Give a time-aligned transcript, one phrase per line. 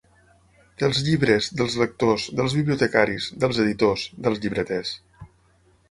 [0.83, 5.01] Dels llibres, dels lectors, dels bibliotecaris, dels editors, dels llibreters.